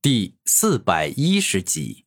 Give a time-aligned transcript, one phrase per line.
[0.00, 2.04] 第四百一十集，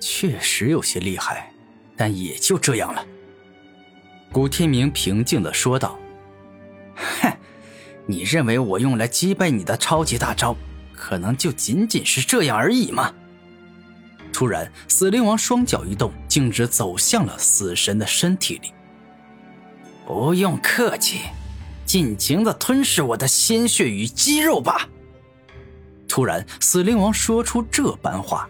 [0.00, 1.52] 确实有些厉害，
[1.96, 3.04] 但也就这样了。
[4.30, 5.98] 古天明平静的说道
[6.94, 7.36] ：“哼，
[8.06, 10.56] 你认为我用来击败你的超级大招，
[10.94, 13.12] 可能就仅仅是这样而已吗？”
[14.32, 18.72] 突然，死灵王双脚一动，径直走向了死神的身体里。
[20.06, 21.22] 不用客气，
[21.84, 24.88] 尽情的吞噬我的鲜血与肌肉吧。
[26.08, 28.48] 突然，死灵王说出这般话。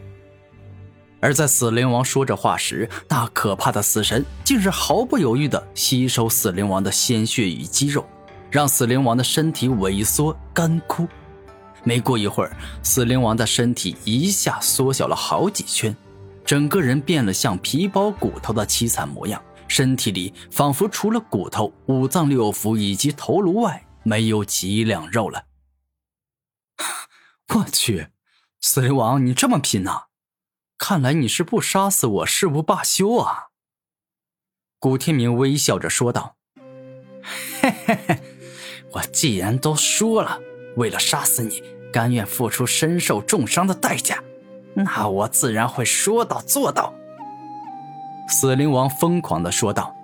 [1.21, 8.07] 而在死灵王说这话时，那可怕的死神竟是毫不犹豫地吸收死灵王的鲜血与肌肉，
[8.53, 11.09] 让死灵王的身体萎缩干枯。
[11.83, 15.95] 没过一会儿，死灵王的身体一下缩小了好几圈，
[16.45, 25.43] 整个人变了像皮包骨头的凄惨模样，身体里仿佛除了骨头、五脏六腑以及头颅外，没有几两肉了。
[27.55, 28.09] 我去，
[28.61, 30.05] 死灵王，你这么拼呐！
[30.77, 33.49] 看来你是不杀死我誓不罢休啊！
[34.79, 36.37] 古天明微笑着说道
[37.61, 38.21] ：“嘿嘿嘿，
[38.93, 40.39] 我既然都说了，
[40.77, 44.23] 为了杀死你，甘愿付出身受重伤的代价，
[44.75, 46.93] 那我自然会说到做到。”
[48.29, 49.97] 死灵王疯狂的说道：“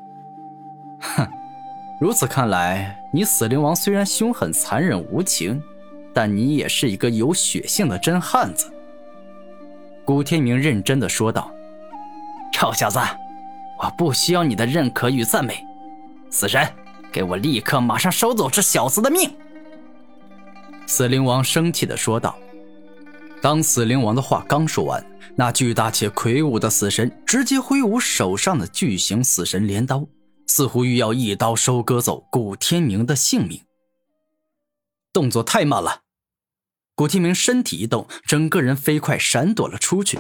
[0.98, 1.29] 哼，
[2.01, 5.62] 如此看来，你死灵王虽然凶狠残忍无情。”
[6.15, 8.73] 但你也是一个有血性的真汉子。”
[10.07, 11.51] 古天明认真的说道
[12.53, 12.98] ，“臭小子，
[13.83, 15.62] 我不需要你的认可与赞美。
[16.31, 16.67] 死神，
[17.12, 19.35] 给我立刻马上收走这小子的命！”
[20.87, 22.37] 死灵王生气的说道。
[23.41, 25.05] 当死灵王的话刚说完，
[25.37, 30.07] 那巨大且魁梧的死神直接挥舞手上的巨型死神镰刀，
[30.47, 33.61] 似乎欲要一刀收割走古天明的性命。
[35.12, 36.03] 动作太慢了。
[36.97, 40.17] 古天明身体一动，整个人飞快闪躲了出去。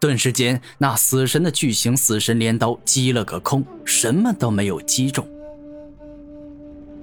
[0.00, 5.24] 顿时间，那死神的巨型死神镰刀击了个空，什么都没有击中。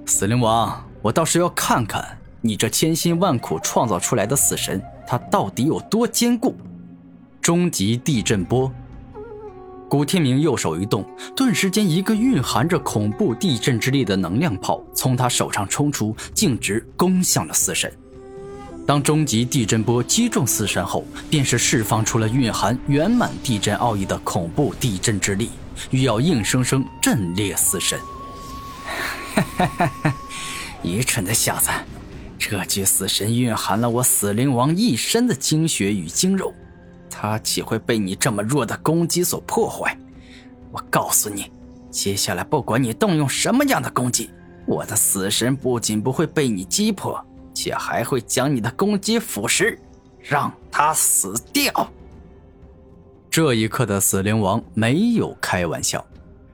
[0.04, 6.54] 死灵王，我倒是要看看你这千辛万苦创造出来的死神，他到底有多坚固！
[7.40, 8.70] 终极地震波。
[9.88, 11.02] 古天明右手一动，
[11.34, 17.90] 顿时间，一个蕴含着恐怖地震之力的能量炮从他手上冲出，径直攻向了死神。
[18.86, 25.50] 当终极地震波击中死神后，便是释放出了蕴含圆满地震奥义的恐怖地震之力，
[25.90, 27.98] 欲要硬生生震裂死神。
[30.84, 31.68] 愚蠢的小子，
[32.38, 36.54] 这具死神蕴含了我死灵王一身的精血与精肉，
[37.10, 39.98] 他岂会被你这么弱的攻击所破坏？
[40.70, 41.50] 我告诉你，
[41.90, 44.30] 接下来不管你动用什么样的攻击，
[44.64, 47.20] 我的死神不仅不会被你击破。
[47.56, 49.78] 且还会将你的攻击腐蚀，
[50.20, 51.90] 让他死掉。
[53.30, 56.04] 这一刻的死灵王没有开玩笑。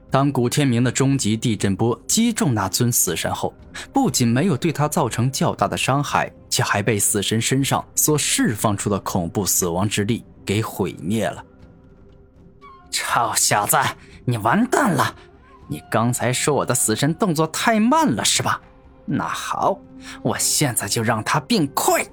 [0.09, 3.53] 当古天明的终极地震波击中那尊死神后，
[3.91, 11.43] 不仅没有对他造成较大的伤害，且还被死神身上所释放出的恐怖死亡之力给毁灭了。
[12.91, 13.75] 臭小子，
[14.23, 15.15] 你完蛋了！
[15.67, 18.61] 你刚才说我的死神动作太慢了，是吧？
[19.05, 19.79] 那好，
[20.21, 22.05] 我现在就让他变快。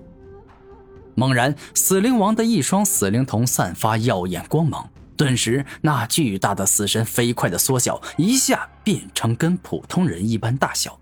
[1.14, 10.98] 猛然，死灵王的一双死灵瞳散发耀眼光芒，顿时，那巨大的死神飞快的缩小，一下变成跟普通人一般大小。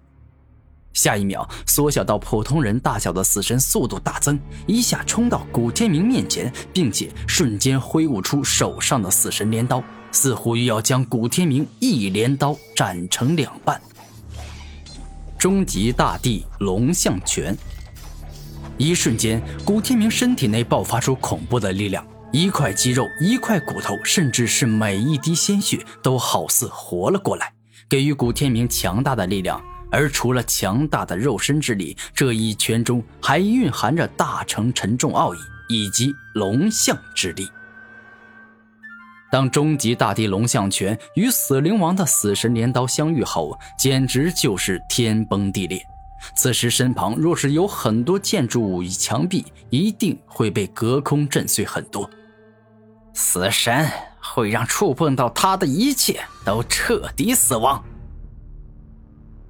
[0.94, 13.80] 下一秒，缩小到普通人大小的死神速度大增，一下冲到古天明面前，并且瞬间挥舞出手上的死神镰刀，似乎欲要将古天明一镰刀斩成两半。
[15.38, 17.56] 终极大地龙象拳，
[18.76, 27.52] 一瞬间，古天明身体内爆发出恐怖的力量，一块肌肉、一块骨头，甚至是每一滴鲜血，都好似活了过来，
[27.88, 29.62] 给予古天明强大的力量。
[29.90, 35.38] 而除了强大的肉身之力，这一拳中还蕴含着大成沉重奥义
[35.68, 37.48] 以及龙象之力。
[39.30, 45.80] 当终极大地龙象拳与死灵王的死神镰刀相遇后，简直就是天崩地裂。
[46.34, 52.08] 此时身旁若是有很多建筑物与墙壁，一定会被隔空震碎很多。
[53.14, 53.88] 死神
[54.20, 57.82] 会让触碰到他的一切都彻底死亡。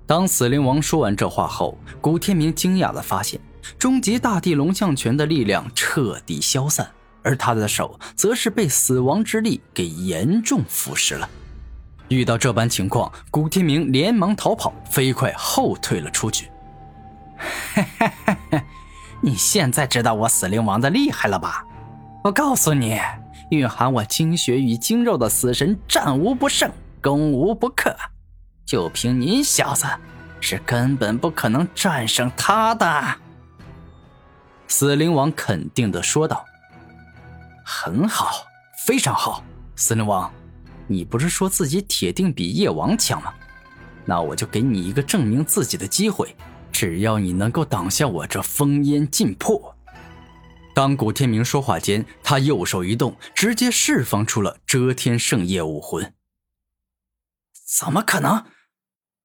[0.06, 3.40] 当死灵王说完这话后，古天明惊讶地发现，
[3.78, 6.90] 终极大地龙象拳的力量彻底消散。
[7.28, 11.28] 而他的手则是被死亡之力给严重腐蚀了。
[12.08, 16.50] 遇到这般情况，古天明连忙逃跑，飞快后退了出去。
[19.20, 21.66] 你现在知道我死灵王的厉害了吧？
[22.25, 22.98] 我告诉你，
[23.50, 26.72] 蕴含我精血与精肉的死神，战无不胜，
[27.02, 27.94] 攻无不克。
[28.64, 29.84] 就凭你小子，
[30.40, 33.16] 是根本不可能战胜他的。
[34.66, 36.46] 死灵王肯定的说道
[37.70, 38.47] ：“很好，
[38.87, 39.44] 非常好，
[39.76, 40.32] 死灵王，
[40.87, 43.35] 你不是说自己铁定比夜王强吗？
[44.06, 46.35] 那我就给你一个证明自己的机会。”
[46.73, 49.76] 只要你能够挡下我这烽烟劲破，
[50.75, 56.14] 当古天明说话间，他右手一动，直接释放出了遮天圣夜武魂。
[57.53, 58.47] 怎么可能？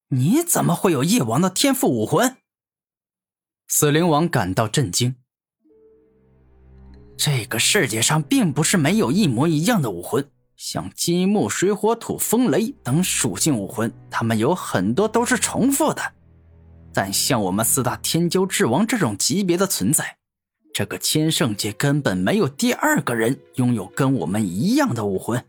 [0.10, 2.38] 你怎么会有夜王的天赋武魂？
[3.68, 5.16] 死灵王感到震惊。
[7.26, 16.02] 这个世界上并不是没有一模一样的武魂，像金木水火土风雷等属性武魂，他们有很多都是重复的。
[16.94, 20.18] 但像我们四大天骄之王这种级别的存在，
[20.74, 25.46] 这个千圣界根本没有第二个人拥有跟我们一样的武魂。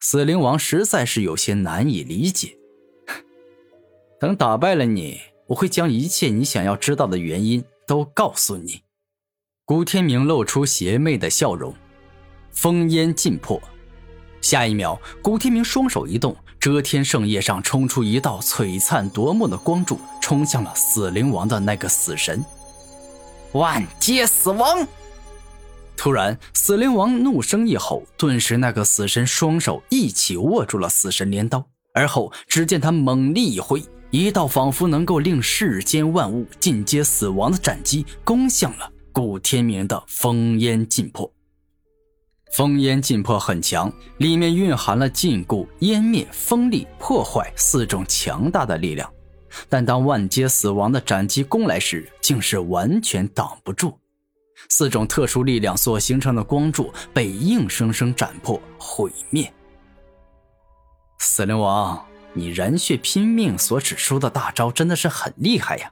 [0.00, 2.58] 死灵王实在是有些难以理解。
[4.18, 8.80] 等打败了你，我会将一切你想要知道的原因都告诉你。
[9.68, 11.74] 古天明露出邪魅的笑容，
[12.54, 13.60] 烽烟尽破。
[14.40, 16.36] 下一秒，古天明双手一动。
[16.60, 22.44] 遮天圣夜上冲出一道璀璨夺目的光柱，冲向了死灵王的那个死神。
[23.54, 24.86] 万劫死亡！
[25.96, 33.82] 突然，死灵王怒声一吼，顿时那个死神双手一起握住了死神镰刀，而后只见他猛力一挥，
[34.12, 41.32] 一道仿佛能够令世间万物尽皆死亡的斩击，攻向了古天明的烽烟禁破。
[42.54, 49.10] 烽烟禁破很强，里面蕴含了禁锢、湮灭、锋利、破坏四种强大的力量。
[49.70, 53.98] 但当万劫死亡的斩击攻来时，竟是完全挡不住。
[54.68, 59.50] 四种特殊力量所形成的光柱被硬生生斩破、毁灭。
[61.20, 62.04] 死灵王，
[62.34, 65.90] 你燃血拼命所使出的大招真的是很厉害呀！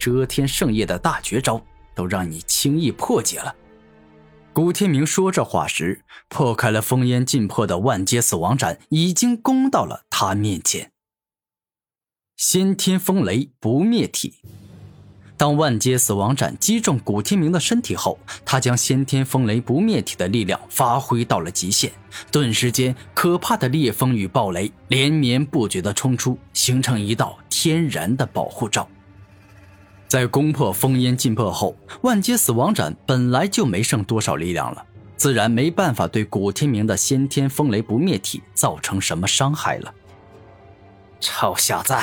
[0.00, 1.64] 遮天圣夜的大绝招
[1.94, 3.54] 都让你轻易破解了。
[4.52, 10.90] 古天明说这话时，破开了封烟尽破的万阶死亡斩，已经攻到了他面前。
[12.36, 14.34] 先天风雷不灭体。
[15.36, 21.90] 当万阶死亡斩击中古天明的身体后，他将先天风雷不灭体的力量发挥到了极限，
[22.30, 28.86] 顿时间，可怕的烈风与暴雷连绵不绝地冲出，形成一道天然的保护罩。
[30.10, 34.84] 在攻破烽烟尽破后，万劫死亡斩本来就没剩多少力量了，
[35.16, 39.94] 自然没办法对古天明的先天风雷不灭体造成什么伤害了。
[41.20, 41.94] 臭小子，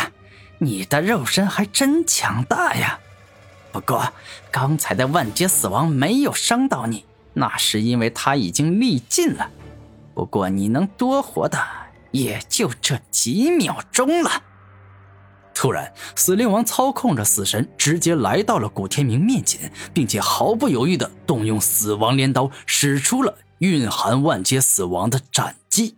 [0.57, 2.97] 你的肉身还真强大呀！
[3.73, 4.13] 不过
[4.49, 9.49] 刚才的万劫死亡没有伤到你，那是因为他已经力尽了。
[10.15, 11.61] 不过你能多活的
[12.11, 14.43] 也就这几秒钟了。
[15.57, 25.96] 突然，死灵王操控着死神，直接来到了古天明面前，并且毫不犹豫地动用死亡镰刀，使出了蕴含万劫死亡的斩击。